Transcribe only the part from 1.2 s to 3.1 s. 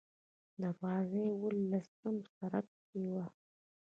یې اوولسم سړک کې